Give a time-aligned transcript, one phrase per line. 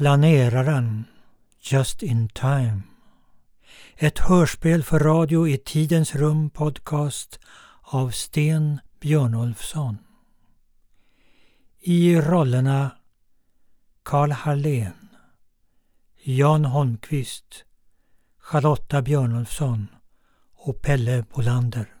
[0.00, 1.04] Planeraren
[1.60, 2.82] Just in Time.
[3.96, 7.38] Ett hörspel för radio i Tidens rum podcast
[7.80, 9.98] av Sten Björnolfsson.
[11.80, 12.90] I rollerna
[14.02, 15.08] Karl Hallén,
[16.22, 17.64] Jan Holmqvist,
[18.38, 19.88] Charlotta Björnolfsson
[20.54, 21.99] och Pelle Bolander.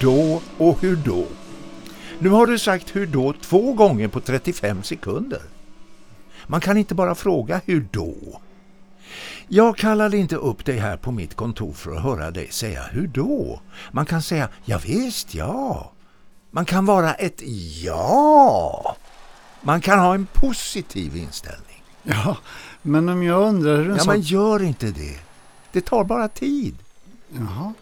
[0.00, 1.26] Då och hur då?
[2.18, 5.42] Nu har du sagt hur då två gånger på 35 sekunder.
[6.46, 8.40] Man kan inte bara fråga hur då.
[9.48, 13.06] Jag kallade inte upp dig här på mitt kontor för att höra dig säga hur
[13.06, 13.60] då.
[13.92, 15.92] Man kan säga ja visst, ja.
[16.50, 17.42] Man kan vara ett
[17.82, 18.96] ja.
[19.60, 21.82] Man kan ha en positiv inställning.
[22.02, 22.36] Ja,
[22.82, 24.12] men om jag undrar hur en Ja, sån...
[24.12, 25.18] men gör inte det.
[25.72, 26.76] Det tar bara tid.
[27.28, 27.72] Jaha.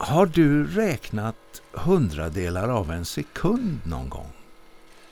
[0.00, 4.32] Har du räknat hundradelar av en sekund någon gång?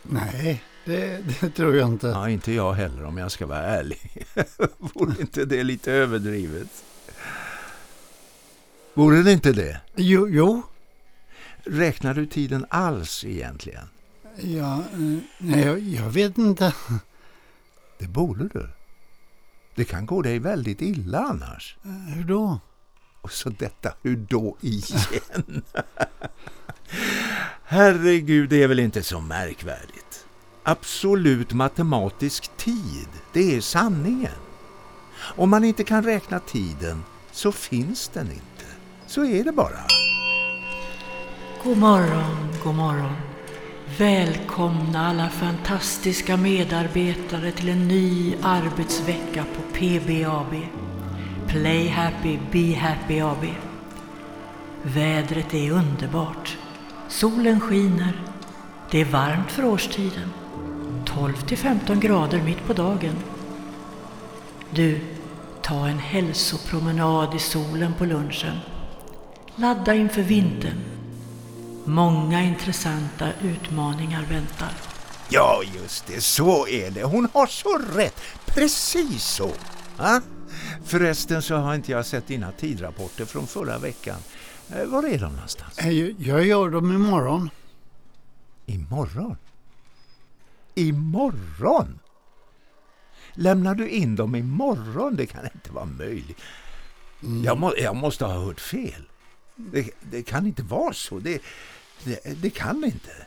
[0.03, 2.06] Nej, det, det tror jag inte.
[2.06, 4.27] Ja, inte jag heller om jag ska vara ärlig.
[4.78, 6.84] Vore inte det lite överdrivet?
[8.95, 9.81] Vore det inte det?
[9.97, 10.62] Jo, jo.
[11.65, 13.89] Räknar du tiden alls egentligen?
[14.41, 16.75] Ja, eh, nej, jag, jag vet inte.
[17.99, 18.69] Det borde du.
[19.75, 21.77] Det kan gå dig väldigt illa annars.
[21.84, 22.61] Eh, Hur då?
[23.25, 25.62] Och så detta, hur då igen?
[27.65, 30.27] Herregud, det är väl inte så märkvärdigt.
[30.62, 34.33] Absolut matematisk tid, det är sanningen.
[35.17, 37.03] Om man inte kan räkna tiden
[37.33, 38.67] så finns den inte.
[39.07, 39.81] Så är det bara.
[41.65, 43.15] God morgon, god morgon.
[43.99, 50.55] Välkomna alla fantastiska medarbetare till en ny arbetsvecka på PBAB.
[51.54, 53.44] Play Happy, Be Happy AB.
[54.82, 56.56] Vädret är underbart.
[57.09, 58.22] Solen skiner.
[58.91, 60.32] Det är varmt för årstiden.
[61.04, 63.15] 12 till 15 grader mitt på dagen.
[64.70, 65.00] Du,
[65.62, 68.59] ta en hälsopromenad i solen på lunchen.
[69.56, 70.81] Ladda inför vintern.
[71.84, 74.72] Många intressanta utmaningar väntar.
[75.28, 77.03] Ja, just det, så är det.
[77.03, 78.21] Hon har så rätt.
[78.47, 79.50] Precis så.
[79.98, 80.21] Ha?
[80.84, 84.19] Förresten så har inte jag sett dina tidrapporter från förra veckan.
[84.71, 85.78] Eh, Var är de någonstans?
[85.78, 87.50] Eh, Jag, gör dem imorgon.
[88.67, 89.37] Imorgon?
[90.75, 91.99] Imorgon?
[93.34, 95.17] Lämnar du in dem imorgon?
[95.17, 96.39] Det kan inte vara möjligt.
[97.45, 99.03] Jag, må, jag måste ha hört fel.
[99.56, 101.19] Det, det kan inte vara så.
[101.19, 101.43] Det,
[102.05, 103.24] det, det kan inte.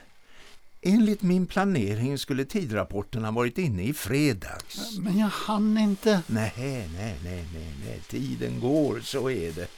[0.82, 4.98] Enligt min planering skulle tidrapporterna varit inne i fredags.
[4.98, 6.20] Men jag hann inte.
[6.26, 6.88] Nej, nej,
[7.24, 8.00] nej, nej, nej.
[8.08, 9.68] Tiden går, så är det.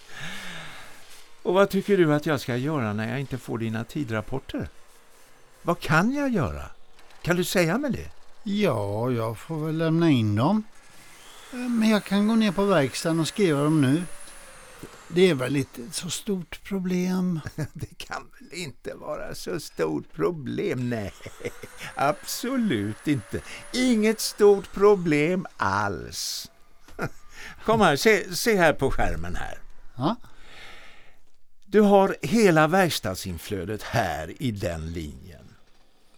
[1.42, 4.68] Och vad tycker du att jag ska göra när jag inte får dina tidrapporter?
[5.62, 6.62] Vad kan jag göra?
[7.22, 8.10] Kan du säga mig det?
[8.50, 10.62] Ja, jag får väl lämna in dem.
[11.52, 14.02] Eh, Men jag kan gå ner på verkstaden och skriva dem nu.
[15.14, 17.40] Det är väl inte ett så stort problem.
[17.72, 20.90] Det kan väl inte vara så stort problem?
[20.90, 21.12] Nej,
[21.94, 23.40] absolut inte.
[23.72, 26.50] Inget stort problem alls.
[27.64, 29.58] Kom här, se, se här på skärmen här.
[29.96, 30.16] Ja,
[31.66, 35.29] Du har hela verkstadsinflödet här i den linjen.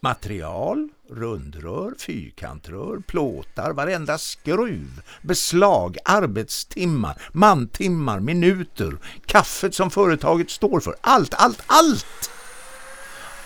[0.05, 8.97] Material, Rundrör, fyrkantrör, plåtar, varenda skruv, beslag, arbetstimmar, mantimmar, minuter,
[9.27, 10.97] kaffet som företaget står för.
[11.01, 12.31] Allt, allt, allt!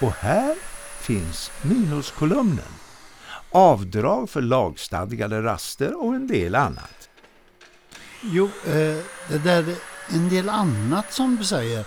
[0.00, 0.56] Och här
[1.00, 2.72] finns minuskolumnen.
[3.50, 7.08] Avdrag för lagstadgade raster och en del annat.
[8.22, 9.74] Jo, eh, det där
[10.08, 11.84] en del annat som du säger.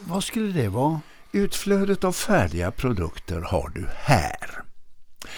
[0.00, 1.00] Vad skulle det vara?
[1.36, 4.62] Utflödet av färdiga produkter har du här.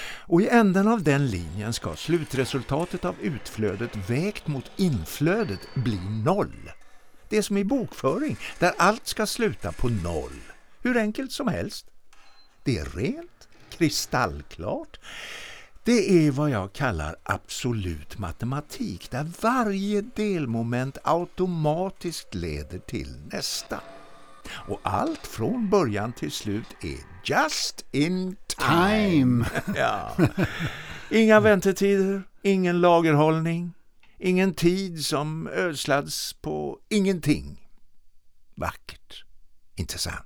[0.01, 6.71] Och i änden av den linjen ska slutresultatet av utflödet vägt mot inflödet bli noll.
[7.29, 10.41] Det är som i bokföring, där allt ska sluta på noll.
[10.83, 11.87] Hur enkelt som helst.
[12.65, 15.01] Det är rent, kristallklart.
[15.85, 23.81] Det är vad jag kallar absolut matematik, där varje delmoment automatiskt leder till nästa.
[24.67, 29.45] Och allt från början till slut är just in time.
[29.77, 30.17] Ja.
[31.11, 33.73] Inga väntetider, ingen lagerhållning,
[34.19, 37.69] ingen tid som ödslads på ingenting.
[38.55, 39.25] Vackert,
[39.77, 40.25] inte sant?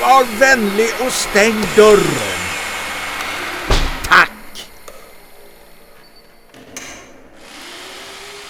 [0.00, 2.38] Var vänlig och stäng dörren.
[4.04, 4.70] Tack!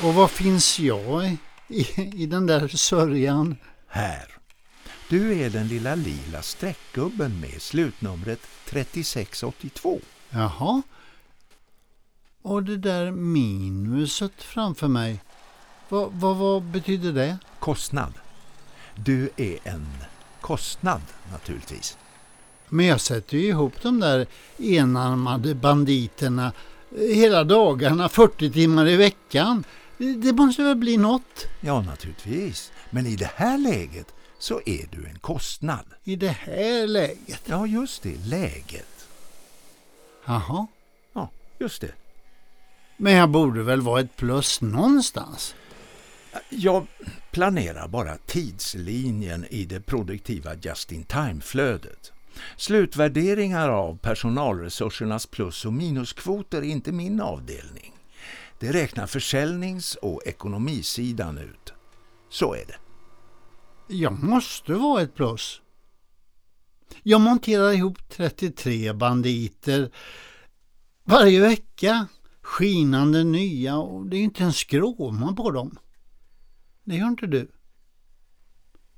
[0.02, 3.56] Och vad finns jag i, i, i den där sörjan?
[3.86, 4.36] Här.
[5.08, 10.00] Du är den lilla lila streckgubben med slutnumret 3682.
[10.30, 10.82] Jaha.
[12.42, 15.20] Och det där minuset framför mig.
[15.88, 17.38] Vad, vad, vad betyder det?
[17.58, 18.12] Kostnad.
[18.94, 19.86] Du är en
[20.40, 21.02] kostnad
[21.32, 21.98] naturligtvis.
[22.68, 24.26] Men jag sätter ju ihop de där
[24.58, 26.52] enarmade banditerna
[26.96, 29.64] hela dagarna, 40 timmar i veckan.
[29.98, 32.72] Det måste väl bli något Ja, naturligtvis.
[32.90, 35.84] Men i det här läget så är du en kostnad.
[36.04, 37.42] i det här läget.
[37.44, 38.16] Ja, just det.
[38.26, 39.06] Läget.
[40.24, 40.66] Jaha.
[41.12, 41.92] Ja, just det.
[42.96, 45.54] Men jag borde väl vara ett plus någonstans?
[46.48, 46.86] Jag
[47.30, 52.12] planerar bara tidslinjen i det produktiva just-in-time-flödet.
[52.56, 57.92] Slutvärderingar av personalresursernas plus- och minuskvoter är inte min avdelning.
[58.58, 61.72] Det räknar försäljnings- och ekonomisidan ut.
[62.28, 62.78] Så är det.
[63.94, 65.60] Jag måste vara ett plus.
[67.02, 69.90] Jag monterar ihop 33 banditer
[71.04, 72.06] varje vecka.
[72.40, 75.78] Skinande nya och det är inte en skråma på dem.
[76.84, 77.50] Det gör inte du.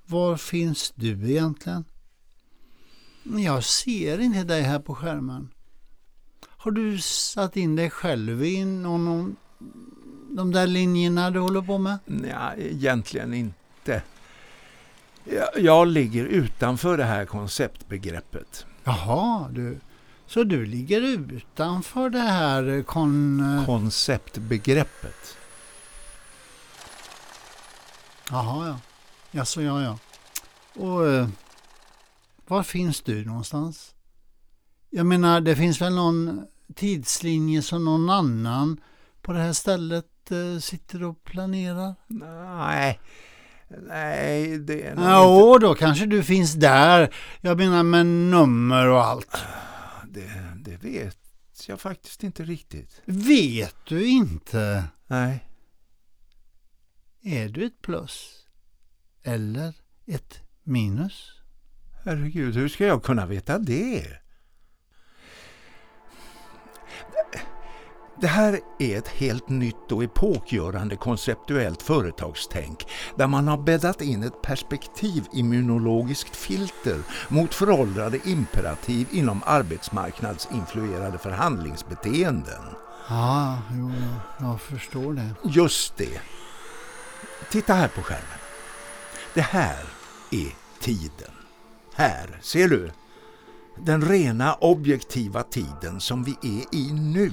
[0.07, 1.85] Var finns du egentligen?
[3.23, 5.51] Jag ser inte dig här på skärmen.
[6.47, 9.37] Har du satt in dig själv i någon
[10.31, 11.99] de där linjerna du håller på med?
[12.07, 14.03] Nej, egentligen inte.
[15.25, 18.67] Jag, jag ligger utanför det här konceptbegreppet.
[18.85, 19.81] Jaha, du.
[20.27, 23.63] Så du ligger utanför det här kon...
[23.67, 25.37] Konceptbegreppet.
[28.31, 28.81] Jaha, ja.
[29.31, 29.99] Jaså, ja, ja.
[30.75, 31.29] Och eh,
[32.47, 33.95] var finns du någonstans?
[34.91, 38.81] Jag menar, det finns väl någon tidslinje som någon annan
[39.23, 41.95] på det här stället eh, sitter och planerar?
[42.07, 43.01] Nej,
[43.69, 45.11] nej det är nog inte...
[45.11, 47.15] Ja, då kanske du finns där.
[47.41, 49.37] Jag menar med nummer och allt.
[50.09, 50.31] Det,
[50.65, 51.17] det vet
[51.69, 53.03] jag faktiskt inte riktigt.
[53.05, 54.85] Vet du inte?
[55.07, 55.47] Nej.
[57.23, 58.47] Är du ett plus?
[59.23, 59.75] Eller
[60.07, 61.41] ett minus?
[62.05, 64.07] Herregud, hur ska jag kunna veta det?
[68.21, 72.87] Det här är ett helt nytt och epokgörande konceptuellt företagstänk
[73.17, 76.99] där man har bäddat in ett perspektivimmunologiskt filter
[77.29, 82.63] mot föråldrade imperativ inom arbetsmarknadsinfluerade förhandlingsbeteenden.
[83.09, 85.35] Ja, jo, jag, jag förstår det.
[85.45, 86.21] Just det.
[87.51, 88.39] Titta här på skärmen.
[89.35, 89.85] Det här
[90.31, 91.33] är tiden.
[91.95, 92.91] Här, ser du?
[93.77, 97.33] Den rena objektiva tiden som vi är i nu.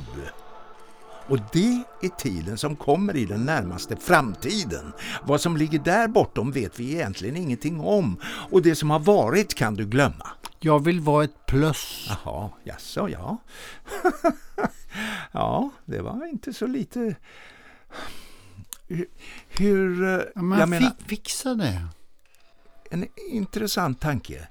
[1.29, 4.93] Och det är tiden som kommer i den närmaste framtiden.
[5.24, 8.19] Vad som ligger där bortom vet vi egentligen ingenting om.
[8.51, 10.27] Och det som har varit kan du glömma.
[10.60, 12.10] Jag vill vara ett plus.
[12.10, 13.38] Jaha, jaså, ja.
[15.31, 17.15] ja, det var inte så lite...
[18.88, 19.07] Hur...
[19.50, 20.03] hur
[20.36, 21.88] Ja, men jag menar, fi- fixa det.
[22.91, 24.48] en intressant tanke.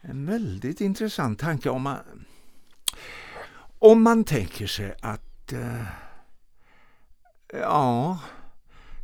[0.00, 1.98] En väldigt intressant tanke om man...
[3.78, 5.29] Om man tänker sig att...
[5.52, 5.82] Eh,
[7.52, 8.18] ja,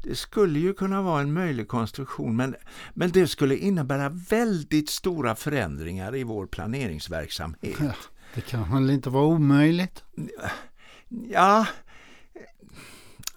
[0.05, 2.55] Det skulle ju kunna vara en möjlig konstruktion men,
[2.95, 7.76] men det skulle innebära väldigt stora förändringar i vår planeringsverksamhet.
[7.81, 7.93] Ja,
[8.35, 10.05] det kan väl inte vara omöjligt?
[11.09, 11.67] Ja,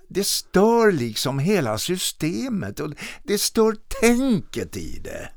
[0.08, 5.30] det stör liksom hela systemet och det stör tänket i det.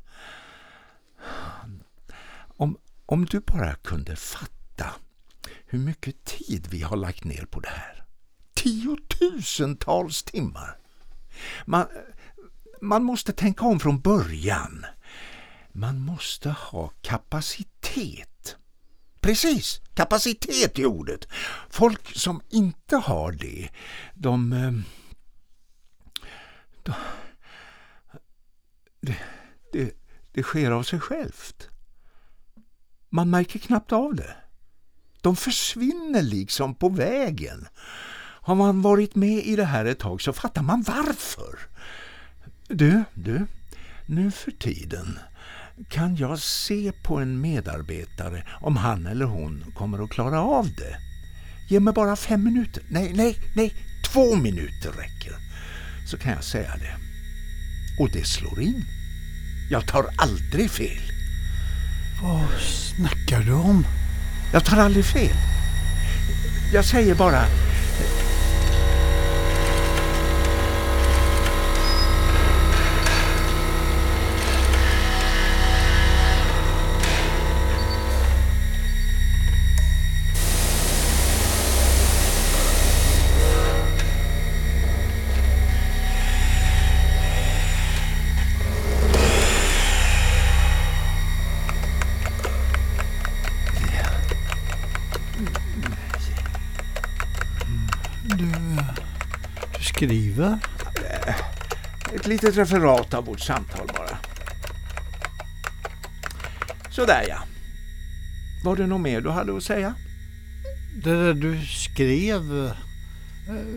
[2.57, 4.85] Om, om du bara kunde fatta
[5.73, 8.05] hur mycket tid vi har lagt ner på det här.
[8.53, 10.77] Tiotusentals timmar.
[11.65, 11.87] Man,
[12.81, 14.85] man måste tänka om från början.
[15.71, 18.55] Man måste ha kapacitet.
[19.19, 21.27] Precis, kapacitet i ordet.
[21.69, 23.69] Folk som inte har det,
[24.13, 24.53] de...
[24.53, 24.71] Eh,
[26.83, 26.93] de
[29.01, 29.17] det,
[29.71, 29.93] det,
[30.31, 31.69] det sker av sig självt.
[33.09, 34.42] Man märker knappt av det.
[35.23, 37.67] De försvinner liksom på vägen.
[38.41, 41.59] Har man varit med i det här ett tag så fattar man varför.
[42.67, 43.47] Du, du,
[44.05, 45.19] nu för tiden
[45.89, 50.97] kan jag se på en medarbetare om han eller hon kommer att klara av det.
[51.69, 53.73] Ge mig bara fem minuter, nej, nej, nej,
[54.11, 55.35] två minuter räcker.
[56.07, 56.95] Så kan jag säga det.
[57.99, 58.85] Och det slår in.
[59.69, 61.01] Jag tar aldrig fel.
[62.21, 63.85] Vad snackar du om?
[64.53, 65.35] Jag tar aldrig fel.
[66.73, 67.41] Jag säger bara...
[100.33, 100.57] skriver?
[102.15, 104.17] Ett litet referat av vårt samtal bara.
[106.91, 107.37] Sådär ja.
[108.65, 109.93] Var det något mer du hade att säga?
[111.03, 112.71] Det där du skrev, eh,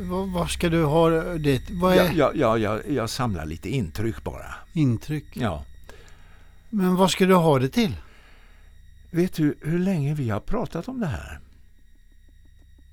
[0.00, 1.62] vad, vad ska du ha det?
[1.70, 4.54] Vad är Ja, ja, ja, jag samlar lite intryck bara.
[4.72, 5.25] intryck?
[5.32, 5.64] Ja.
[6.70, 7.96] Men vad ska du ha det till?
[9.10, 11.40] Vet du hur länge vi har pratat om det här?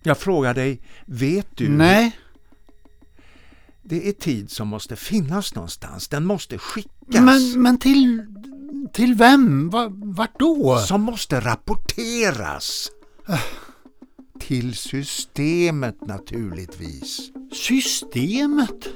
[0.04, 1.70] Jag frågar dig, vet du?
[1.70, 2.12] Nej,
[3.84, 6.08] Det är tid som måste finnas någonstans.
[6.08, 7.22] Den måste skickas.
[7.22, 8.26] men, men till,
[8.94, 9.70] till vem?
[9.70, 10.78] Va, vart då?
[10.88, 12.92] Som måste rapporteras.
[14.40, 17.32] Till systemet naturligtvis.
[17.52, 18.88] Systemet?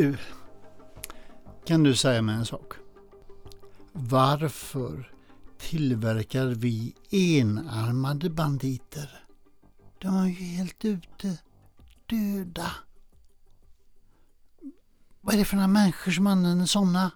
[0.00, 0.16] Du,
[1.64, 2.72] kan du säga mig en sak?
[3.92, 5.12] Varför
[5.58, 9.24] tillverkar vi enarmade banditer?
[9.98, 11.38] De är ju helt ute,
[12.06, 12.70] döda.
[15.20, 17.10] Vad är det för några människor som använder sådana?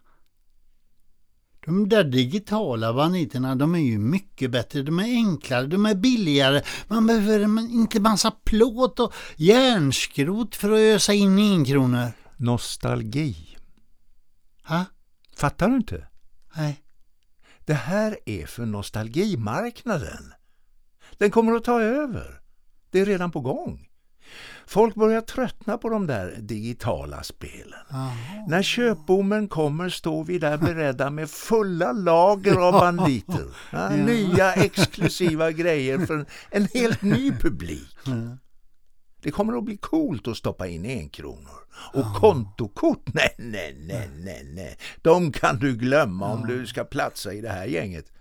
[1.64, 4.82] De där digitala banditerna, de är ju mycket bättre.
[4.82, 6.62] De är enklare, de är billigare.
[6.88, 12.12] Man behöver inte massa plåt och järnskrot för att ösa in enkronor.
[12.36, 13.56] Nostalgi.
[14.64, 14.84] Ha?
[15.36, 16.06] Fattar du inte?
[16.56, 16.80] Nej.
[17.64, 20.32] Det här är för nostalgimarknaden.
[21.18, 22.40] Den kommer att ta över.
[22.90, 23.88] Det är redan på gång.
[24.66, 27.78] Folk börjar tröttna på de där digitala spelen.
[27.90, 28.12] Jaha.
[28.48, 33.46] När köpboomen kommer står vi där beredda med fulla lager av banditer.
[33.72, 37.96] Ja, Nya exklusiva grejer för en, en helt ny publik.
[39.24, 41.66] Det kommer att bli coolt att stoppa in en kronor.
[41.92, 44.78] Och kontokort, nej, nej, nej, nej, nej.
[45.02, 48.12] De kan du glömma om du ska platsa i det här gänget.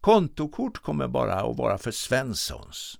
[0.00, 2.98] Kontokort kommer bara att vara för Svenssons.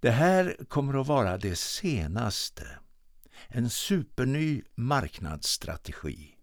[0.00, 2.66] Det här kommer att vara det senaste.
[3.48, 6.34] En superny marknadsstrategi.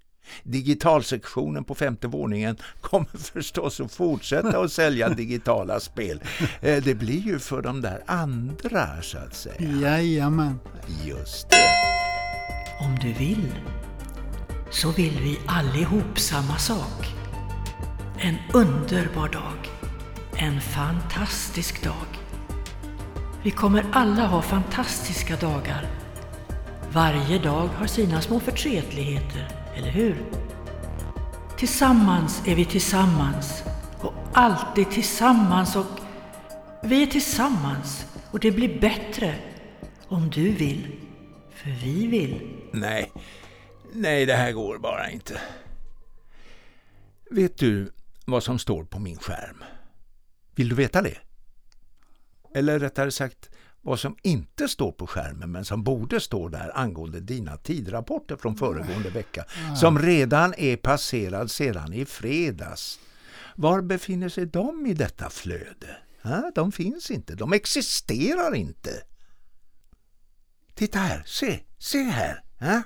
[0.44, 6.20] Digitalsektionen på femte våningen kommer förstås att fortsätta att sälja digitala spel.
[6.62, 9.72] Eh, Det blir ju för de där andra så att säga.
[9.82, 10.60] Jajamän.
[11.06, 11.70] Just det.
[12.86, 13.48] Om du vill
[14.72, 17.08] så vill vi allihop samma sak.
[18.20, 19.70] En underbar dag.
[20.36, 22.06] En fantastisk dag.
[23.44, 25.88] Vi kommer alla ha fantastiska dagar.
[26.98, 30.26] Varje dag har sina små förtretligheter, eller hur?
[31.58, 33.64] Tillsammans är vi tillsammans
[34.00, 35.86] och alltid tillsammans och
[36.84, 39.36] vi är tillsammans och det blir bättre
[40.08, 40.88] om du vill.
[41.52, 42.58] För vi vill.
[42.72, 43.12] Nej,
[43.94, 45.42] nej det här går bara inte.
[47.32, 47.92] Vet du
[48.26, 49.64] vad som står på min skärm?
[50.56, 51.18] Vill du veta det?
[52.56, 53.50] Eller rättare sagt,
[53.88, 58.56] vad som inte står på skärmen men som borde stå där angående dina tidrapporter från
[58.56, 63.00] föregående vecka, som redan är passerad sedan i fredags.
[63.56, 65.98] Var befinner sig de i detta flöde?
[66.22, 68.92] Ja, de finns inte, de existerar inte.
[70.76, 72.44] Titta här, se, se här.
[72.60, 72.82] Ja?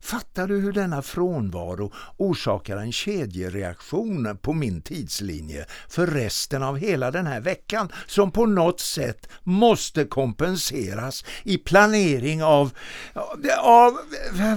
[0.00, 7.10] Fattar du hur denna frånvaro orsakar en kedjereaktion på min tidslinje för resten av hela
[7.10, 12.70] den här veckan som på något sätt måste kompenseras i planering av...
[13.62, 13.98] av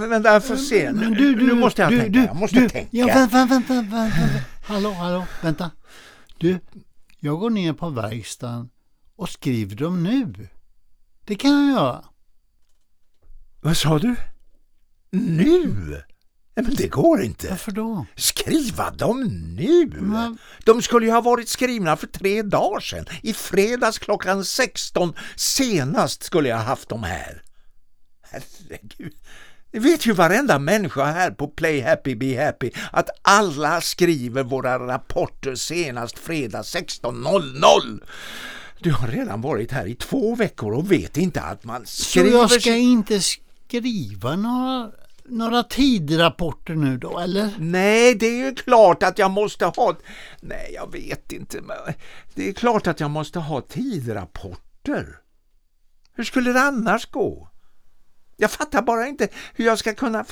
[0.10, 0.92] vänta, får se.
[0.92, 2.20] Men du, du, nu måste jag du, tänka.
[2.20, 2.98] Du, jag måste du, tänka.
[2.98, 4.46] Ja, vänta, vänta, vänta, vänta.
[4.68, 5.72] Hallå, hallå, vänta.
[6.38, 6.60] Du,
[7.20, 8.70] jag går ner på verkstaden
[9.16, 10.48] och skriver dem nu.
[11.26, 12.04] Det kan jag göra.
[13.62, 14.16] Vad sa du?
[15.12, 16.02] Nu?
[16.56, 17.50] Nej, men det går inte.
[17.50, 18.06] Varför då?
[18.16, 19.24] Skriva dem
[19.58, 19.86] nu?
[20.02, 23.06] Men- De skulle ju ha varit skrivna för tre dagar sedan.
[23.24, 27.42] I fredags klockan 16 senast skulle jag ha haft dem här.
[28.22, 29.14] Herregud.
[29.72, 34.88] Det vet ju varenda människa här på Play Happy Be Happy att alla skriver våra
[34.88, 38.00] rapporter senast fredag 16.00.
[38.80, 42.30] Du har redan varit här i två veckor och vet inte att man Så skriver...
[42.32, 43.51] jag ska inte skriva
[44.36, 44.92] några,
[45.24, 47.50] några tidrapporter nu då, eller?
[47.60, 49.96] Nej, det är ju klart att jag måste ha...
[50.42, 51.62] Nej, jag vet inte.
[51.62, 51.78] men
[52.34, 55.18] Det är klart att jag måste ha tidrapporter.
[56.14, 57.50] Hur skulle det annars gå?
[58.38, 60.26] Jag fattar bara inte hur jag ska kunna...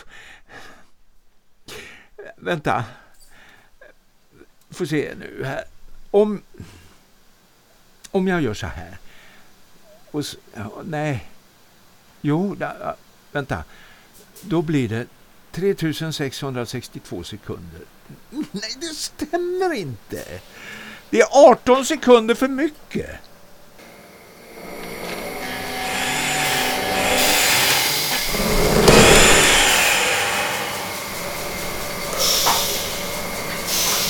[2.38, 2.86] Vänta.
[4.70, 5.64] Får se nu här.
[6.12, 6.42] Om...
[8.12, 8.98] Om jag gör så här.
[10.12, 10.24] Och
[10.54, 11.30] ja, nej.
[12.22, 12.56] Jo,
[13.32, 13.64] vänta.
[14.42, 15.08] Då blir det
[15.52, 17.82] 3662 sekunder.
[18.30, 20.24] Nej, det stämmer inte.
[21.10, 23.10] Det är 18 sekunder för mycket.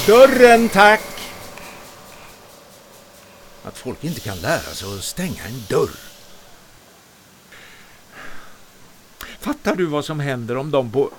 [0.08, 1.02] Dörren, tack!
[3.64, 6.09] Att folk inte kan lära sig att stänga en dörr.
[9.40, 11.12] Fattar du vad som händer om de på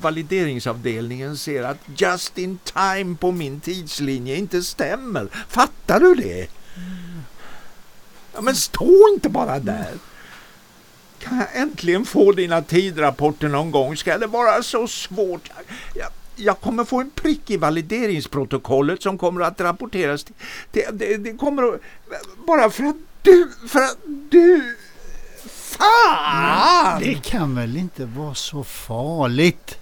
[0.00, 5.28] valideringsavdelningen ser att just in time på min tidslinje inte stämmer?
[5.48, 6.48] Fattar du det?
[8.34, 9.90] Ja, men stå inte bara där.
[11.18, 13.96] Kan jag äntligen få dina tidrapporter någon gång?
[13.96, 15.50] Ska det vara så svårt?
[15.54, 20.34] Jag, jag, jag kommer få en prick i valideringsprotokollet som kommer att rapporteras till...
[20.72, 21.80] Det, det, det kommer att...
[22.46, 23.52] Bara för att du...
[23.68, 23.98] För att
[24.30, 24.76] du...
[25.78, 27.02] Fan!
[27.02, 29.78] Det kan väl inte vara så farligt?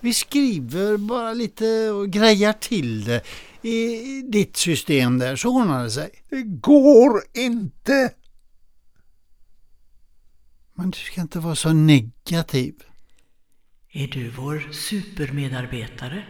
[0.00, 3.22] Vi skriver bara lite och grejar till det
[3.62, 6.10] i ditt system där, så ordnar det sig.
[6.30, 8.12] Det går inte.
[10.74, 12.74] Men du ska inte vara så negativ.
[13.92, 16.24] Är du vår supermedarbetare?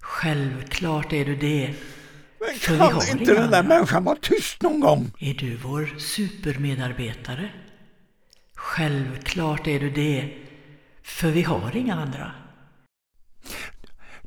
[0.00, 1.74] Självklart är du det.
[2.46, 5.10] Men För vi kan har inte den där människan vara tyst någon gång?
[5.18, 7.50] Är du vår supermedarbetare?
[8.54, 10.38] Självklart är du det.
[11.02, 12.32] För vi har inga andra.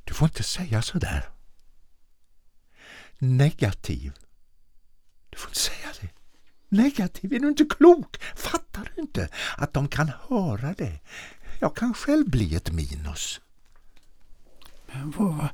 [0.04, 1.30] Du får inte säga så där.
[3.18, 4.12] Negativ.
[5.30, 6.10] Du får inte säga det.
[6.70, 8.18] Negativ, är du inte klok?
[8.36, 11.00] Fattar du inte att de kan höra det?
[11.60, 13.42] Jag kan själv bli ett minus.
[14.86, 15.48] Men vad,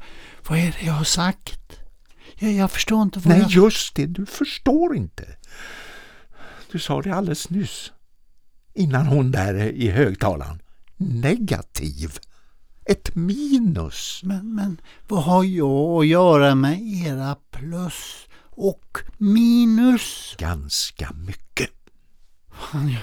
[0.47, 1.79] vad är det jag har sagt?
[2.35, 3.51] Jag, jag förstår inte vad Nej, jag...
[3.51, 5.25] just det, du förstår inte.
[6.71, 7.91] Du sa det alldeles nyss.
[8.73, 10.61] Innan hon där i högtalaren.
[10.97, 12.19] Negativ.
[12.85, 14.21] Ett minus.
[14.23, 20.35] Men, men vad har jag att göra med era plus och minus?
[20.37, 21.69] Ganska mycket.
[22.51, 22.95] Fan,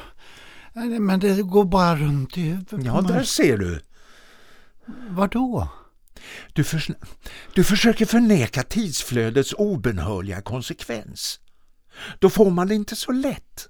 [0.75, 3.81] jag, men det går bara runt i huvudet Ja, där ser du.
[5.09, 5.69] Vadå?
[6.53, 6.91] Du, förs
[7.55, 11.41] du försöker förneka tidsflödets obenhörliga konsekvens.
[12.19, 13.69] Då får man det inte så lätt.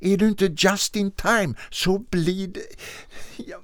[0.00, 2.60] Är du inte just in time så blir det...
[3.36, 3.60] Ja,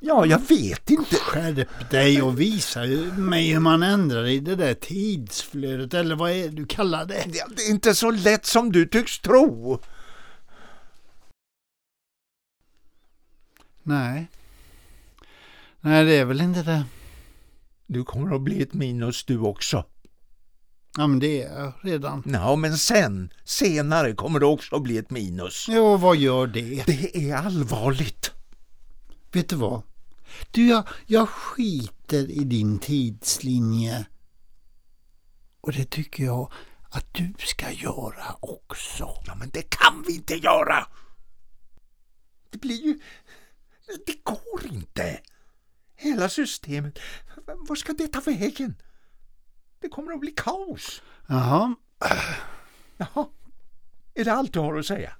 [0.00, 1.16] ja jag vet inte.
[1.16, 2.80] Skärp dig och visa
[3.16, 7.24] mig hur man ändrar i det där tidsflödet eller vad är det du kallar det?
[7.26, 9.80] Det det är inte så lätt som du tycks tro.
[13.82, 14.28] Nej.
[15.84, 16.84] Nej, det är väl inte det.
[17.86, 19.84] Du kommer att bli ett minus du också.
[20.96, 22.22] Ja, men det är jag redan.
[22.26, 25.66] Ja, men sen, senare kommer det också att bli ett minus.
[25.68, 26.84] Jo, vad gör det?
[26.86, 28.30] Det är allvarligt.
[29.32, 29.82] Vet du vad?
[30.50, 34.04] Du, jag, jag skiter i din tidslinje.
[35.60, 36.52] Och det tycker jag
[36.90, 39.22] att du ska göra också.
[39.26, 40.86] Ja, men det kan vi inte göra.
[42.50, 43.00] Det blir ju...
[44.06, 45.20] Det går inte.
[46.02, 46.98] Hela systemet.
[47.46, 48.74] Var ska det ta vägen?
[49.78, 51.02] Det kommer att bli kaos.
[51.26, 51.74] Jaha.
[52.96, 53.28] Jaha.
[54.14, 55.12] Är det allt du har att säga?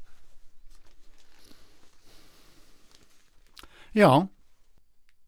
[3.93, 4.29] Ja.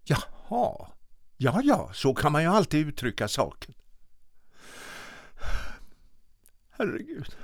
[0.04, 0.88] Jaha.
[1.36, 3.74] Ja, ja, så kan man ju alltid uttrycka saken.
[6.70, 7.36] Herregud.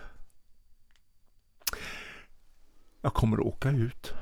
[3.01, 4.13] Jag kommer att åka ut.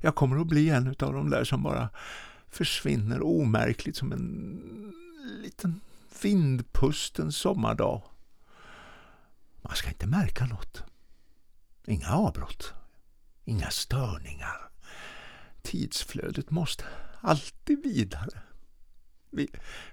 [0.00, 1.88] Jag kommer att bli en av de där som bara
[2.50, 4.92] försvinner omärkligt som en
[5.42, 5.80] liten
[6.22, 8.02] vindpusten sommardag.
[9.62, 10.82] Man ska inte märka något.
[11.86, 12.72] Inga avbrott.
[13.44, 14.70] Inga störningar.
[15.62, 16.84] Tidsflödet måste
[17.20, 18.42] alltid vidare.
[19.30, 19.48] Vi,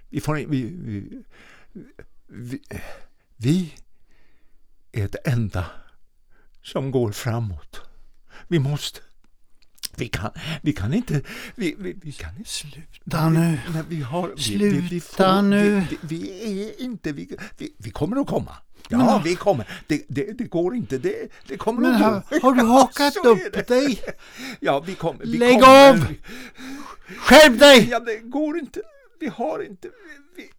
[0.08, 1.22] vi får vi, vi,
[2.26, 2.60] vi,
[3.36, 3.74] vi
[4.92, 5.66] är det enda
[6.62, 7.80] som går framåt.
[8.48, 9.00] Vi måste
[9.96, 10.30] vi kan,
[10.62, 11.20] vi kan inte...
[11.54, 12.50] Vi, vi, vi kan inte...
[12.50, 13.58] Sluta nu.
[13.72, 15.80] Men vi har, vi, Sluta vi, vi får, nu.
[15.90, 17.12] Vi, vi, vi är inte...
[17.12, 18.56] Vi, vi, vi kommer att komma.
[18.88, 19.82] Ja, Men- vi kommer.
[19.86, 20.98] Det, det, det går inte.
[20.98, 22.38] Det, det kommer Men att gå.
[22.42, 24.00] har du Ja, hakat är upp dig?
[24.60, 25.24] Ja, vi kommer.
[25.24, 25.90] Vi Lägg kommer.
[25.90, 26.14] av!
[27.18, 27.88] Skärp dig!
[27.90, 28.80] Ja, det går inte.
[29.20, 29.88] Vi har inte...
[30.36, 30.50] Vi, vi,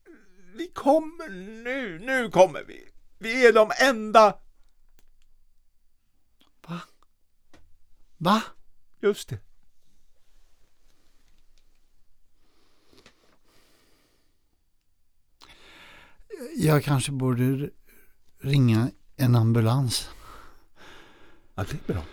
[0.58, 1.30] vi kommer
[1.64, 2.00] nu.
[2.00, 2.80] Nu kommer vi.
[3.20, 4.34] Vi är de enda.
[8.18, 8.42] Va?
[9.00, 9.40] Just det.
[16.56, 17.70] Jag kanske borde
[18.40, 20.10] ringa en ambulans.
[21.56, 22.04] Ja, det är bra.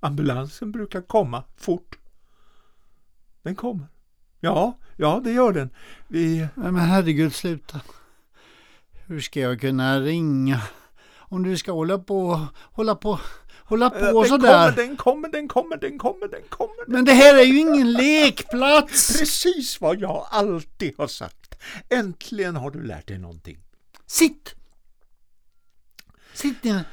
[0.00, 1.98] Ambulansen brukar komma fort.
[3.42, 3.86] Den kommer.
[4.40, 5.70] Ja, ja det gör den.
[6.08, 6.48] Vi...
[6.54, 7.80] Men herregud, sluta.
[9.06, 10.62] Hur ska jag kunna ringa?
[11.16, 13.20] Om du ska hålla på, hålla på,
[13.70, 14.72] hålla på den kommer, sådär.
[14.72, 16.84] den kommer, den kommer, den kommer, den kommer.
[16.86, 19.18] Men det här är ju ingen lekplats!
[19.18, 21.54] Precis vad jag alltid har sagt.
[21.88, 23.58] Äntligen har du lärt dig någonting.
[24.06, 24.54] Sitt!
[26.34, 26.84] Sitt ner.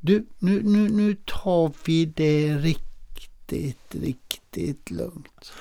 [0.00, 5.52] Du, nu, nu, nu tar vi det riktigt, riktigt lugnt.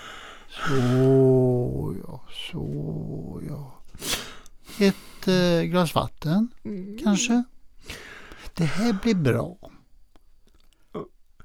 [0.50, 3.82] Så ja, så ja.
[4.80, 6.48] Ett eh, glas vatten,
[7.04, 7.44] kanske?
[8.54, 9.58] Det här blir bra.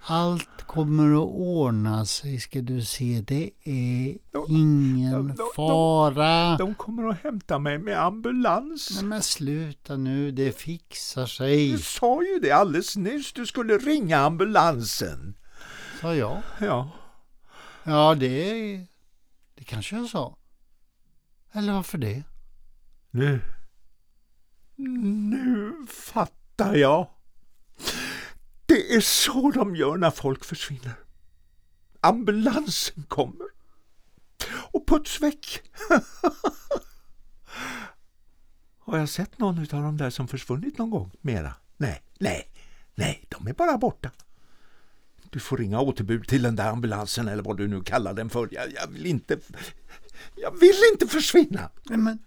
[0.07, 3.25] Allt kommer att ordna sig ska du se.
[3.27, 6.57] Det är ingen de- de- fara.
[6.57, 8.91] De kommer att hämta mig med ambulans.
[8.95, 13.33] Nej men sluta nu, det fixar sig, Du sa ju det alldeles nyss.
[13.33, 15.35] Du skulle ringa ambulansen.
[16.01, 16.43] sa jag.
[16.61, 16.91] Ja.
[17.85, 18.53] Ja, det,
[19.55, 20.37] det kanske jag sa.
[21.53, 22.23] Eller varför det?
[23.11, 23.41] Nu.
[24.77, 27.09] Nu fattar jag.
[28.73, 30.95] Det är så de gör när folk försvinner.
[32.01, 33.47] Ambulansen kommer.
[34.73, 35.63] Och puts väck.
[38.79, 41.55] Har jag sett någon av de där som försvunnit någon gång mera?
[41.77, 42.49] Nej, nej,
[42.95, 44.11] nej, de är bara borta.
[45.31, 48.49] Du får ringa återbud till den där ambulansen eller vad du nu kallar den för.
[48.51, 49.39] Jag, jag vill inte...
[50.37, 51.71] Jag vill inte försvinna.
[51.85, 52.19] Men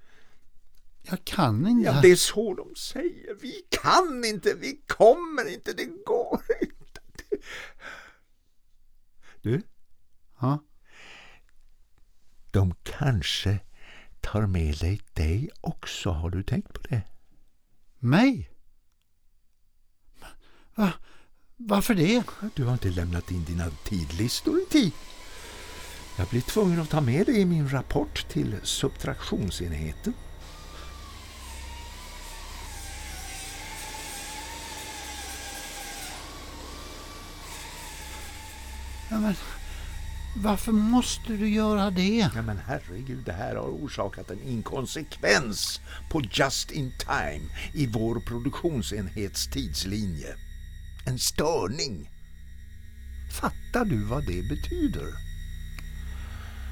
[1.09, 1.85] jag kan inte.
[1.89, 3.35] Ja, det är så de säger.
[3.41, 7.01] Vi kan inte, vi kommer inte, det går inte.
[9.41, 9.61] Du,
[10.39, 10.59] Ja.
[12.51, 13.59] de kanske
[14.21, 16.09] tar med dig dig också.
[16.09, 17.01] Har du tänkt på det?
[17.99, 18.49] Mig?
[20.75, 20.93] Va?
[21.57, 22.23] Varför det?
[22.55, 24.91] Du har inte lämnat in dina tidlistor i tid.
[26.17, 30.13] Jag blir tvungen att ta med det i min rapport till subtraktionsenheten.
[39.15, 39.35] Ja, men,
[40.35, 42.29] varför måste du göra det?
[42.35, 48.19] Ja, men herregud, det här har orsakat en inkonsekvens på just in time i vår
[48.19, 50.35] produktionsenhets tidslinje.
[51.07, 52.09] En störning.
[53.41, 55.07] Fattar du vad det betyder?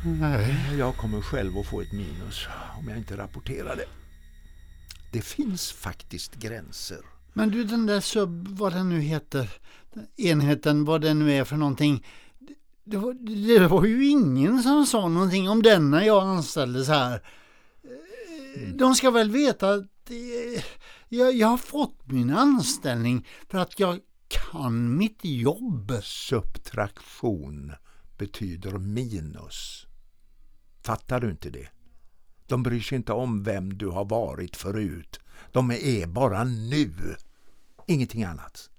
[0.05, 0.77] Nej.
[0.77, 2.47] Jag kommer själv att få ett minus
[2.79, 3.87] om jag inte rapporterar det.
[5.11, 7.01] Det finns faktiskt gränser.
[7.33, 9.49] Men du, den där sub, vad den nu heter,
[10.17, 12.05] enheten, vad den nu är för någonting.
[12.83, 13.13] Det var,
[13.59, 17.21] det var ju ingen som sa någonting om den när jag anställdes här.
[18.75, 20.63] De ska väl veta att eh,
[21.09, 25.91] jag, jag har fått min anställning för att jag kan mitt jobb.
[26.03, 27.71] Subtraktion
[28.17, 29.85] betyder minus.
[30.83, 31.67] Fattar du inte det?
[32.47, 35.19] De bryr sig inte om vem du har varit förut.
[35.51, 36.93] De är bara nu.
[37.87, 38.69] Ingenting annat.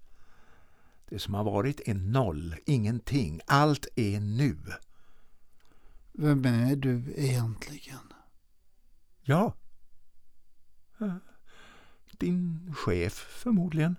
[1.08, 3.40] Det som har varit är noll, ingenting.
[3.46, 4.58] Allt är nu.
[6.12, 8.12] Vem är du egentligen?
[9.22, 9.54] Ja.
[12.18, 13.96] Din chef förmodligen.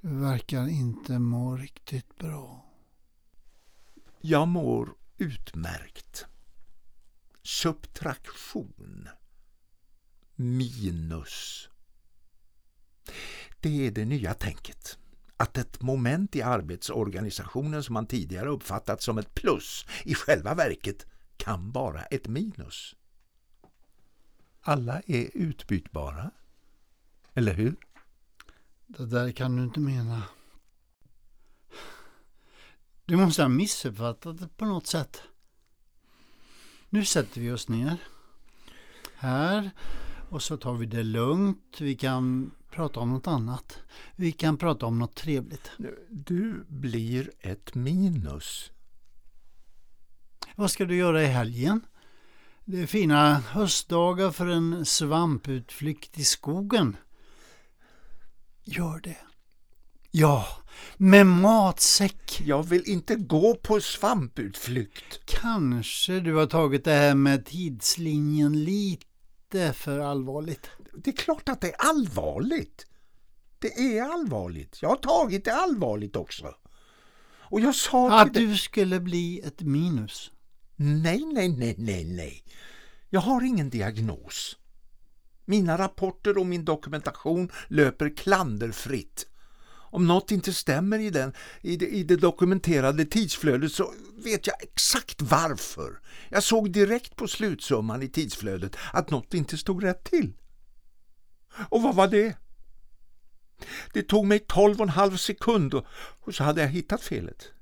[0.00, 2.66] Du verkar inte må riktigt bra.
[4.20, 6.26] Jag mår utmärkt.
[7.42, 9.08] Subtraktion.
[10.34, 11.68] Minus.
[13.60, 14.98] Det är det nya tänket.
[15.42, 21.06] Att ett moment i arbetsorganisationen som man tidigare uppfattat som ett plus i själva verket
[21.36, 22.94] kan vara ett minus.
[24.60, 26.30] Alla är utbytbara.
[27.34, 27.76] Eller hur?
[28.86, 30.22] Det där kan du inte mena.
[33.04, 35.22] Du måste ha missuppfattat det på något sätt.
[36.88, 37.96] Nu sätter vi oss ner.
[39.14, 39.70] Här.
[40.28, 41.76] Och så tar vi det lugnt.
[41.80, 43.78] Vi kan prata om något annat.
[44.16, 45.70] Vi kan prata om något trevligt.
[46.08, 48.70] Du blir ett minus.
[50.56, 51.80] Vad ska du göra i helgen?
[52.64, 56.96] Det är fina höstdagar för en svamputflykt i skogen.
[58.64, 59.16] Gör det.
[60.10, 60.46] Ja,
[60.96, 62.42] med matsäck.
[62.44, 65.20] Jag vill inte gå på svamputflykt.
[65.24, 70.70] Kanske du har tagit det här med tidslinjen lite för allvarligt.
[70.94, 72.86] Det är klart att det är allvarligt.
[73.58, 74.78] Det är allvarligt.
[74.82, 76.54] Jag har tagit det allvarligt också.
[77.52, 80.30] Och jag sa Att du skulle bli ett minus.
[80.76, 82.44] Nej, nej, nej, nej, nej.
[83.10, 84.56] Jag har ingen diagnos.
[85.44, 89.26] Mina rapporter och min dokumentation löper klanderfritt.
[89.92, 93.92] Om något inte stämmer i, den, i, det, i det dokumenterade tidsflödet så
[94.24, 96.00] vet jag exakt varför.
[96.28, 100.32] Jag såg direkt på slutsumman i tidsflödet att något inte stod rätt till.
[101.68, 102.36] Och vad var det?
[103.92, 105.86] Det tog mig tolv och en halv sekund och,
[106.34, 107.52] så hade jag hittat felet.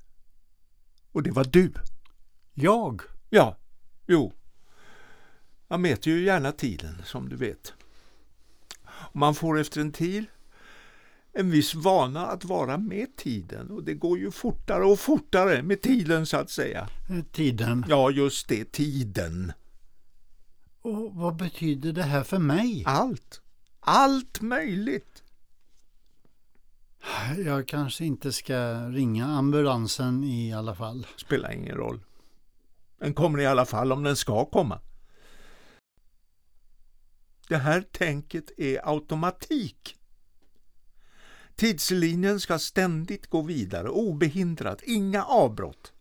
[1.11, 1.73] Och det var du.
[2.53, 3.01] Jag?
[3.29, 3.57] Ja,
[4.07, 4.33] jo.
[5.67, 7.73] Jag mäter ju gärna tiden, som du vet.
[8.85, 10.25] Och man får efter en tid
[11.33, 15.81] en viss vana att vara med tiden och det går ju fortare och fortare med
[15.81, 16.89] tiden så att säga.
[17.31, 17.85] Tiden.
[17.89, 19.53] Ja, just det, tiden.
[20.81, 22.83] Och vad betyder det här för mig?
[22.85, 23.40] Allt.
[23.83, 25.23] Allt möjligt.
[27.45, 31.07] Jag kanske inte ska ringa ambulansen i alla fall.
[31.17, 31.99] Spelar ingen roll.
[32.97, 34.79] Den kommer i alla fall om den ska komma.
[37.47, 39.97] Det här tänket är automatik.
[41.55, 45.93] Tidslinjen ska ständigt gå vidare, obehindrat, inga avbrott.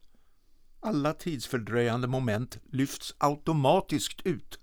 [0.81, 4.59] Alla tidsfördröjande moment lyfts automatiskt ut.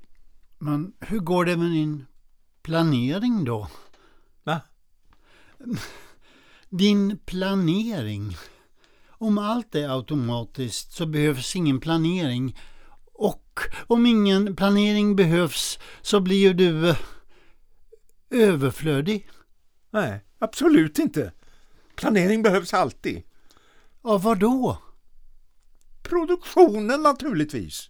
[0.59, 2.05] Men hur går det med din
[2.67, 3.67] planering då?
[4.43, 4.61] Va?
[6.69, 8.37] Din planering.
[9.09, 12.59] Om allt är automatiskt så behövs ingen planering.
[13.13, 16.97] Och om ingen planering behövs så blir ju du eh,
[18.29, 19.29] överflödig.
[19.91, 21.31] Nej, absolut inte.
[21.95, 23.23] Planering behövs alltid.
[24.01, 24.77] Av vad då?
[26.03, 27.89] Produktionen naturligtvis.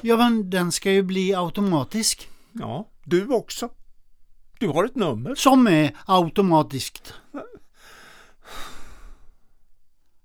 [0.00, 2.28] Ja, men den ska ju bli automatisk.
[2.58, 3.70] Ja, du också.
[4.58, 5.34] Du har ett nummer.
[5.34, 7.14] Som är automatiskt.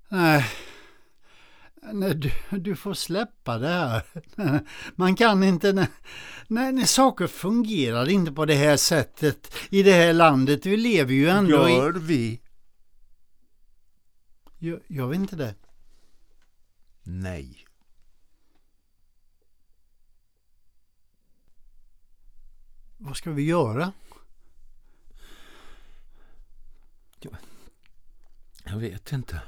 [0.10, 0.46] Nej,
[1.94, 4.04] Nej du, du får släppa det här.
[4.96, 5.74] Man kan inte...
[5.74, 10.66] När, när saker fungerar inte på det här sättet i det här landet.
[10.66, 12.00] Vi lever ju ändå Gör i...
[12.00, 12.42] vi?
[14.60, 15.56] Jag, jag vet inte det.
[17.04, 17.66] Nej.
[23.04, 23.92] Vad ska vi göra?
[28.64, 29.42] Jag vet inte.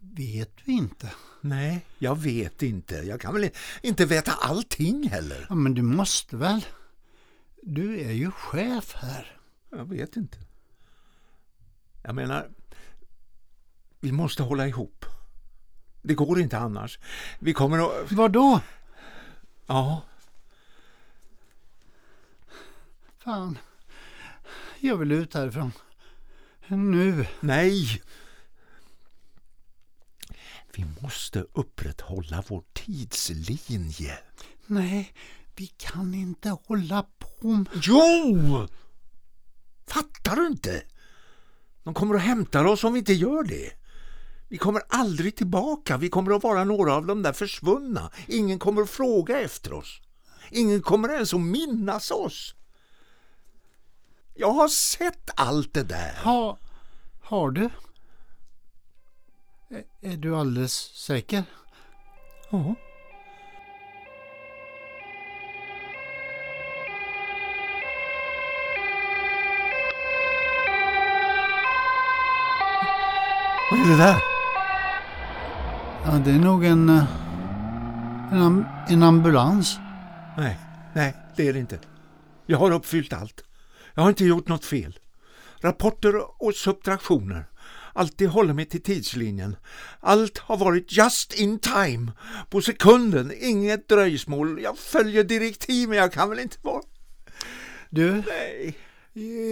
[0.00, 1.12] Vet vi inte.
[1.40, 2.94] Nej, jag vet inte.
[2.94, 3.50] Jag kan väl
[3.82, 5.46] inte veta allting heller.
[5.48, 6.66] Ja, men du måste väl?
[7.62, 9.38] Du är ju chef här.
[9.70, 10.38] Jag vet inte.
[12.02, 12.50] Jag menar,
[14.00, 15.04] vi måste hålla ihop.
[16.02, 16.98] Det går inte annars.
[17.38, 18.12] Vi kommer att...
[18.12, 18.60] Vad då?
[19.66, 20.02] Ja,
[23.26, 23.58] Fan.
[24.80, 25.72] Jag vill ut härifrån.
[26.68, 27.26] Nu.
[27.40, 28.02] nej.
[30.72, 34.18] Vi måste upprätthålla vår tidslinje.
[34.66, 35.14] Nej,
[35.56, 37.68] vi kan inte hålla på med...
[37.82, 38.66] Jo!
[39.86, 40.82] Fattar du inte?
[41.84, 43.72] De kommer att hämta oss om vi inte gör det.
[44.48, 45.96] Vi kommer aldrig tillbaka.
[45.96, 48.10] Vi kommer att vara några av de där försvunna.
[48.26, 50.00] Ingen kommer att fråga efter oss.
[50.50, 52.54] Ingen kommer ens att minnas oss.
[54.36, 56.12] Jag har sett allt det där.
[56.24, 56.58] Ha,
[57.22, 57.70] har du?
[59.68, 61.42] Är, är du alldeles säker?
[62.50, 62.74] Ja.
[73.70, 74.16] Vad är det där?
[76.04, 76.88] Ja, det är nog en...
[76.88, 77.04] eh,
[78.32, 79.78] En, en ambulans.
[80.36, 80.58] Nej,
[80.94, 81.78] nej, det är det inte.
[82.46, 83.42] Jag har uppfyllt allt.
[83.96, 84.98] Jag har inte gjort något fel.
[85.60, 87.44] Rapporter och subtraktioner.
[87.92, 89.56] Alltid håller mig till tidslinjen.
[90.00, 92.12] Allt har varit just in time.
[92.50, 94.62] På sekunden, inget dröjsmål.
[94.62, 96.82] Jag följer direktiv men jag kan väl inte vara...
[97.90, 98.78] Du, Nej.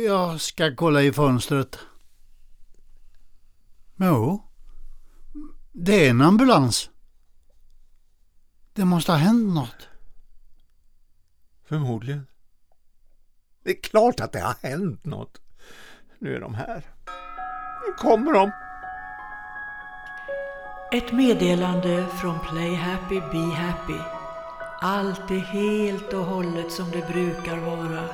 [0.06, 1.78] jag ska kolla i fönstret.
[3.96, 4.44] Jo.
[5.72, 6.90] Det är en ambulans.
[8.72, 9.88] Det måste ha hänt något.
[11.68, 12.26] Förmodligen.
[13.64, 15.40] Det är klart att det har hänt något.
[16.18, 16.82] Nu är de här.
[17.86, 18.50] Nu kommer de.
[20.92, 23.98] Ett meddelande från Play Happy Be Happy.
[24.80, 28.04] Allt är helt och hållet som det brukar vara.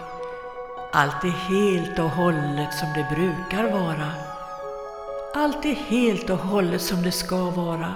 [0.92, 4.12] Allt är helt och hållet som det brukar vara.
[5.34, 7.94] Allt är helt och hållet som det ska vara.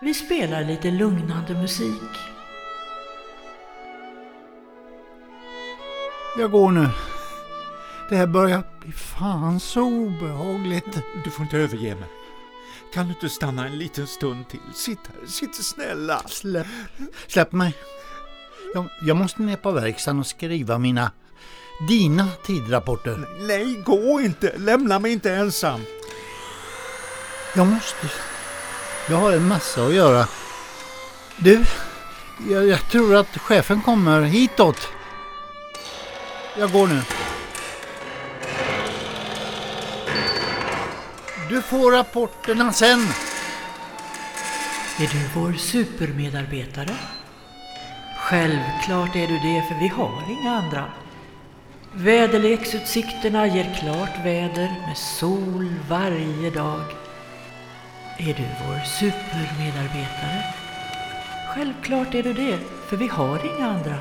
[0.00, 2.39] Vi spelar lite lugnande musik.
[6.36, 6.88] Jag går nu.
[8.08, 10.98] Det här börjar bli fan så obehagligt.
[11.24, 12.08] Du får inte överge mig.
[12.94, 14.60] Kan du inte stanna en liten stund till?
[14.74, 16.22] Sitt här, sitt snälla.
[16.26, 16.66] Släpp,
[17.26, 17.74] släpp mig.
[18.74, 21.12] Jag, jag måste ner på verkstaden och skriva mina,
[21.88, 23.28] dina tidrapporter.
[23.40, 24.58] Nej, gå inte.
[24.58, 25.80] Lämna mig inte ensam.
[27.56, 28.10] Jag måste.
[29.08, 30.26] Jag har en massa att göra.
[31.36, 31.64] Du,
[32.50, 34.88] jag, jag tror att chefen kommer hitåt.
[36.58, 37.02] Jag går nu.
[41.48, 43.00] Du får rapporterna sen.
[44.98, 46.96] Är du vår supermedarbetare?
[48.18, 50.84] Självklart är du det, för vi har inga andra.
[51.92, 56.84] Väderleksutsikterna ger klart väder med sol varje dag.
[58.18, 60.44] Är du vår supermedarbetare?
[61.54, 62.58] Självklart är du det,
[62.88, 63.96] för vi har inga andra.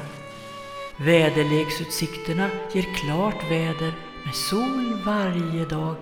[1.02, 3.94] Väderleksutsikterna ger klart väder
[4.26, 5.98] med sol varje dag.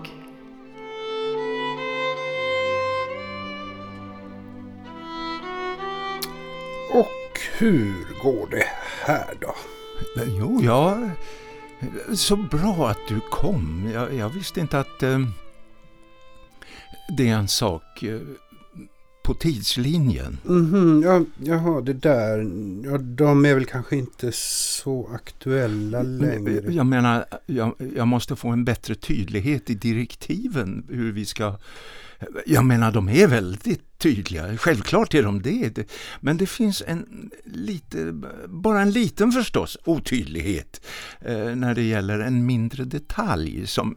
[6.92, 8.66] Och hur går det
[9.04, 9.54] här då?
[10.26, 11.10] Jo, ja.
[12.14, 13.90] Så bra att du kom.
[13.94, 15.18] Jag, jag visste inte att eh,
[17.16, 18.20] det är en sak eh,
[19.28, 20.38] på tidslinjen.
[20.44, 22.38] Mhm, ja, jaha, det där.
[22.84, 26.72] Ja, de är väl kanske inte så aktuella längre.
[26.72, 31.54] Jag menar, jag, jag måste få en bättre tydlighet i direktiven hur vi ska...
[32.46, 34.56] Jag menar, de är väldigt tydliga.
[34.56, 35.90] Självklart är de det.
[36.20, 38.12] Men det finns en lite,
[38.48, 40.80] bara en liten förstås, otydlighet
[41.20, 43.96] eh, när det gäller en mindre detalj som...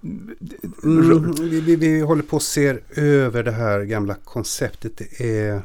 [0.83, 4.97] Mm, vi, vi, vi håller på att se över det här gamla konceptet.
[4.97, 5.61] Det är...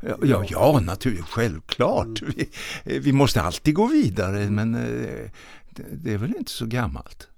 [0.00, 2.22] Ja, ja, ja naturligtvis, självklart.
[2.22, 2.48] Vi,
[2.84, 5.30] eh, vi måste alltid gå vidare, men eh,
[5.70, 7.28] det, det är väl inte så gammalt.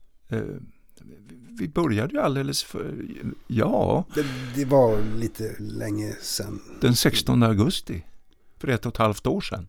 [1.61, 2.95] Vi började ju alldeles för,
[3.47, 6.61] ja, Det, det var lite länge sedan.
[6.81, 8.05] den 16 augusti,
[8.59, 9.67] för ett och ett halvt år sedan.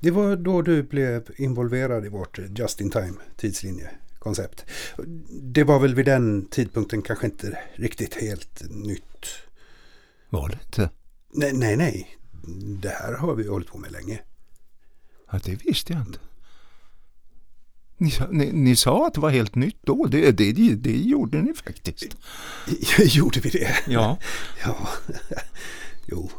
[0.00, 4.64] Det var då du blev involverad i vårt Just in Time tidslinje koncept.
[5.42, 9.26] Det var väl vid den tidpunkten kanske inte riktigt helt nytt.
[10.30, 10.90] Var det inte?
[11.34, 12.18] Nej, nej, nej.
[12.82, 14.20] Det här har vi hållit på med länge.
[15.30, 16.18] Ja, det visste jag inte.
[18.02, 20.06] Ni, sa- ni, ni sa att det var helt nytt då.
[20.06, 22.16] Det, det, det, det gjorde ni faktiskt.
[22.98, 23.76] Gjorde vi det?
[23.88, 24.18] Ja.
[24.64, 24.88] Ja,
[26.06, 26.30] jo.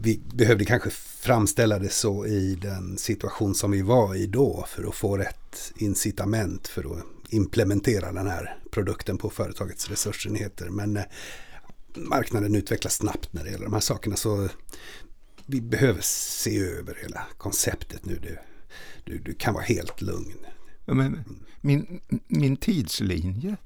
[0.00, 0.90] Vi behövde kanske
[1.20, 5.72] framställa det så i den situation som vi var i då för att få rätt
[5.76, 10.68] incitament för att implementera den här produkten på företagets resursenheter.
[10.70, 11.02] Men eh,
[11.96, 14.48] marknaden utvecklas snabbt när det gäller de här sakerna så
[15.46, 18.18] vi behöver se över hela konceptet nu.
[18.22, 18.38] Du,
[19.04, 20.34] du, du kan vara helt lugn.
[20.86, 21.24] Men
[21.60, 23.56] min, min tidslinje,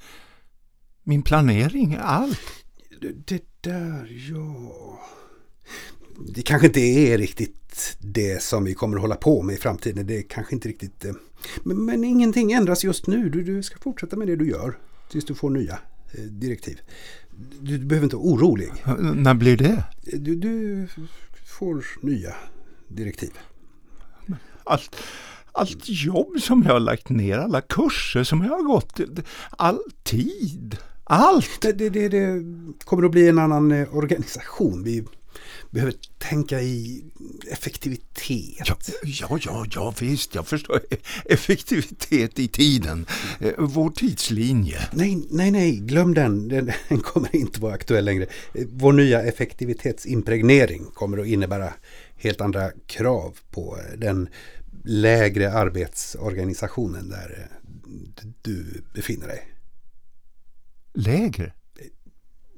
[1.02, 2.40] min planering, allt.
[3.00, 5.00] Det, det där, ja.
[6.34, 10.06] Det kanske inte är riktigt det som vi kommer att hålla på med i framtiden.
[10.06, 11.04] Det är kanske inte riktigt...
[11.04, 11.12] eh,
[11.64, 13.28] Men, men ingenting ändras just nu.
[13.28, 14.78] Du, du ska fortsätta med det du gör
[15.10, 15.78] tills du får nya
[16.12, 16.80] eh, direktiv.
[17.60, 18.72] Du, du behöver inte vara orolig.
[19.14, 19.84] När blir det?
[20.02, 20.88] Du, du
[21.46, 22.34] får nya
[22.88, 23.30] direktiv.
[24.64, 24.96] Allt,
[25.60, 29.00] allt jobb som jag har lagt ner, alla kurser som jag har gått,
[29.50, 31.62] all tid, allt.
[31.62, 32.42] Det, det, det,
[32.84, 34.84] kommer att bli en annan eh, organisation.
[34.84, 35.04] Vi
[35.70, 37.04] behöver tänka i
[37.50, 38.68] effektivitet.
[38.68, 40.80] Ja, ja, ja, ja visst, jag förstår.
[41.24, 43.06] Effektivitet i tiden,
[43.40, 44.78] Eh, vår tidslinje.
[44.92, 46.48] Nej, nej, nej, glöm den.
[46.48, 48.26] Den, den kommer inte vara aktuell längre.
[48.72, 51.72] Vår nya effektivitetsimpregnering kommer att innebära
[52.16, 54.28] helt andra krav på den
[54.84, 59.48] lägre arbetsorganisationen där eh, du befinner dig.
[60.94, 61.52] Lägre?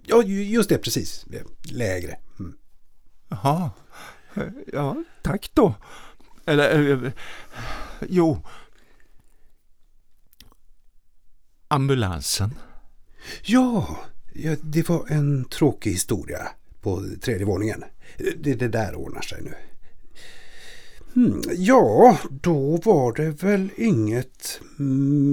[0.07, 1.27] Ja, ju- just det, precis.
[1.63, 2.19] Lägre.
[2.39, 2.57] Mm.
[3.29, 3.71] Jaha,
[4.35, 4.43] Eh,
[4.73, 5.75] ja, tack då.
[6.47, 7.13] Eller, eh,
[8.09, 8.43] jo.
[11.69, 12.55] Ambulansen.
[13.45, 13.99] Ja,
[14.35, 16.49] ja, det var en tråkig historia
[16.81, 17.85] på tredje våningen.
[18.39, 19.55] Det, det där ordnar sig nu.
[21.15, 24.61] Hmm, ja, då var det väl inget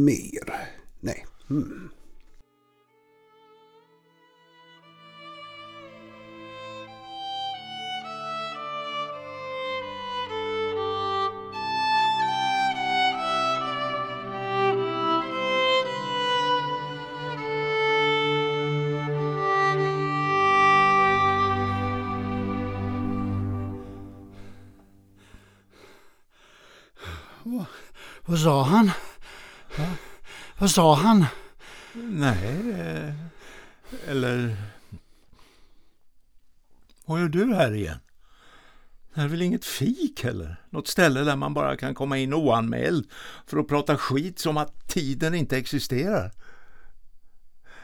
[0.05, 0.53] mer.
[0.99, 1.25] Nej.
[1.47, 1.89] Hmm.
[28.39, 28.91] Vad sa han?
[30.57, 31.25] Vad sa han?
[31.93, 33.13] Nej,
[34.07, 34.55] eller...
[37.05, 37.99] Vad gör du här igen?
[39.13, 40.55] Det är väl inget fik heller?
[40.69, 43.11] Något ställe där man bara kan komma in oanmäld
[43.45, 46.31] för att prata skit som att tiden inte existerar.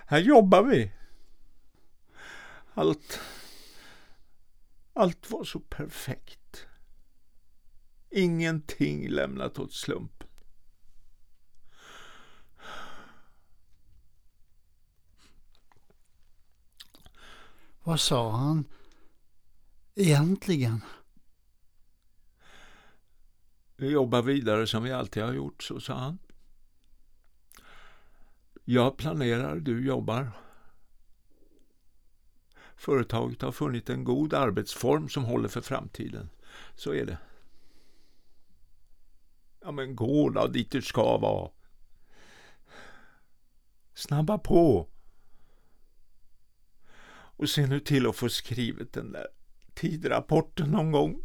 [0.05, 0.91] Här jobbar vi.
[2.73, 3.19] Allt...
[4.93, 6.65] Allt var så perfekt.
[8.09, 10.27] Ingenting lämnat åt slumpen.
[17.85, 18.65] Vad sa han?
[19.95, 20.81] Egentligen?
[23.75, 26.17] Vi jobbar vidare som vi alltid har gjort, så sa han.
[28.63, 30.31] Jag planerar, du jobbar.
[32.75, 36.29] Företaget har funnit en god arbetsform som håller för framtiden.
[36.75, 37.17] Så är det.
[39.61, 41.51] Ja, men gå då dit du ska vara.
[43.93, 44.89] Snabba på.
[47.37, 49.27] Och se nu till att få skrivit den där
[49.73, 51.21] tidrapporten någon gång.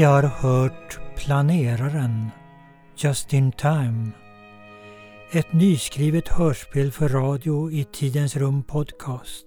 [0.00, 2.30] Vi har hört Planeraren,
[2.96, 4.10] Just in Time.
[5.32, 9.46] Ett nyskrivet hörspel för radio i Tidens Rum Podcast.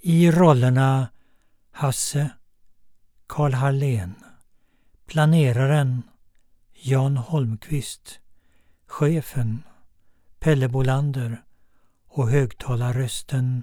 [0.00, 1.08] I rollerna
[1.70, 2.30] Hasse,
[3.26, 4.14] Karl Hallén,
[5.06, 6.02] Planeraren,
[6.74, 8.20] Jan Holmqvist,
[8.86, 9.62] Chefen,
[10.38, 11.42] Pelle Bolander
[12.08, 13.62] och högtalarrösten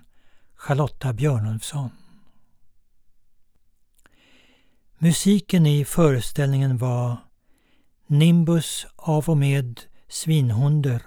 [0.55, 2.02] Charlotta Björnulfsson.
[5.03, 7.17] Musiken i föreställningen var
[8.07, 11.01] Nimbus av och med Svinhunder,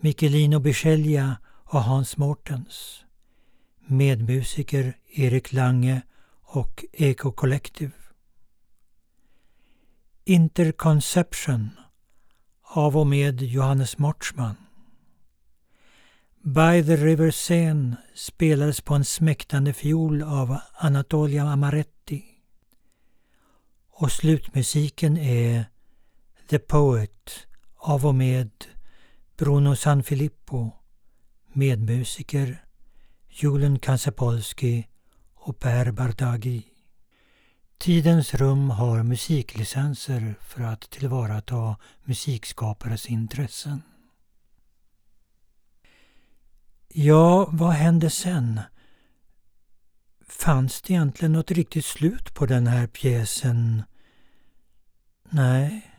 [0.00, 3.04] Michelino Bichelia och Hans Mortens.
[3.86, 6.02] Medmusiker Erik Lange
[6.42, 7.92] och Eco Collective.
[10.24, 11.70] Interconception
[12.62, 14.56] av och med Johannes Mortsman.
[16.42, 22.35] By the River Seine spelades på en smäktande fiol av Anatolia Amaretti.
[23.98, 25.64] Och slutmusiken är
[26.48, 28.50] The Poet av och med
[29.36, 30.70] Bruno Sanfilippo,
[31.52, 32.64] medmusiker
[33.28, 34.86] Julen Kansepolski
[35.34, 36.64] och Per Bardagi.
[37.78, 43.82] Tidens rum har musiklicenser för att tillvarata musikskapares intressen.
[46.88, 48.60] Ja, vad hände sen?
[50.28, 53.82] Fanns det egentligen något riktigt slut på den här pjäsen?
[55.30, 55.90] Nej,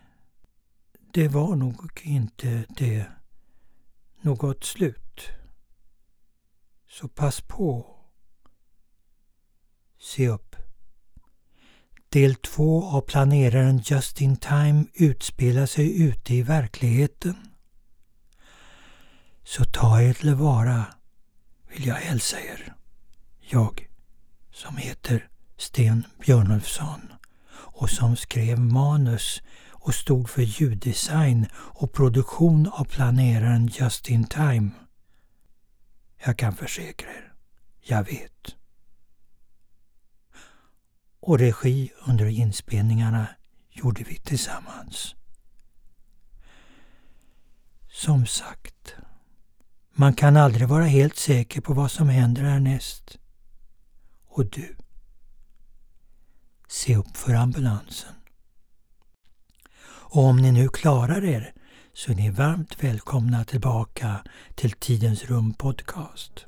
[1.14, 3.06] det var nog inte det.
[4.22, 5.30] Något slut.
[6.90, 7.98] Så pass på.
[10.00, 10.56] Se upp.
[12.10, 17.36] Del två av planeraren Just in Time utspelar sig ute i verkligheten.
[19.44, 20.86] Så ta er tillvara,
[21.68, 22.74] vill jag hälsa er.
[23.40, 23.87] Jag,
[24.58, 27.14] som heter Sten Björnulfsson
[27.54, 34.70] och som skrev manus och stod för ljuddesign och produktion av planeraren Just in Time.
[36.26, 37.34] Jag kan försäkra er,
[37.82, 38.56] jag vet.
[41.20, 43.28] Och regi under inspelningarna
[43.72, 45.16] gjorde vi tillsammans.
[47.90, 48.96] Som sagt,
[49.92, 53.20] man kan aldrig vara helt säker på vad som händer härnäst.
[54.38, 54.76] Och du,
[56.68, 58.14] se upp för ambulansen.
[59.86, 61.54] Och om ni nu klarar er
[61.94, 64.24] så är ni varmt välkomna tillbaka
[64.56, 66.46] till Tidens rum podcast.